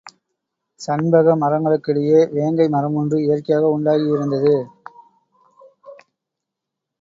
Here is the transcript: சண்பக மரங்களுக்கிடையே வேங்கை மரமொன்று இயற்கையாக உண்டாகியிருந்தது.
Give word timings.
சண்பக 0.79 1.35
மரங்களுக்கிடையே 1.35 2.21
வேங்கை 2.31 2.67
மரமொன்று 2.69 3.17
இயற்கையாக 3.19 3.69
உண்டாகியிருந்தது. 3.77 4.55